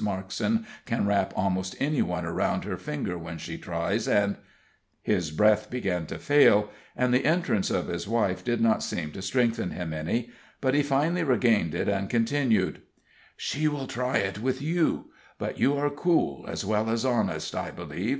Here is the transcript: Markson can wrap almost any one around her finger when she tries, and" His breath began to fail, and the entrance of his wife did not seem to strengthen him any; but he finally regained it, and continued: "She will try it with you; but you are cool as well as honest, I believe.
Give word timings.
Markson 0.00 0.64
can 0.86 1.06
wrap 1.06 1.32
almost 1.34 1.74
any 1.80 2.02
one 2.02 2.24
around 2.24 2.62
her 2.62 2.76
finger 2.76 3.18
when 3.18 3.36
she 3.36 3.58
tries, 3.58 4.06
and" 4.06 4.36
His 5.02 5.32
breath 5.32 5.70
began 5.70 6.06
to 6.06 6.20
fail, 6.20 6.70
and 6.96 7.12
the 7.12 7.24
entrance 7.24 7.68
of 7.68 7.88
his 7.88 8.06
wife 8.06 8.44
did 8.44 8.60
not 8.60 8.84
seem 8.84 9.10
to 9.10 9.20
strengthen 9.20 9.72
him 9.72 9.92
any; 9.92 10.30
but 10.60 10.74
he 10.74 10.84
finally 10.84 11.24
regained 11.24 11.74
it, 11.74 11.88
and 11.88 12.08
continued: 12.08 12.80
"She 13.36 13.66
will 13.66 13.88
try 13.88 14.18
it 14.18 14.38
with 14.38 14.62
you; 14.62 15.10
but 15.36 15.58
you 15.58 15.76
are 15.76 15.90
cool 15.90 16.44
as 16.46 16.64
well 16.64 16.88
as 16.90 17.04
honest, 17.04 17.56
I 17.56 17.72
believe. 17.72 18.16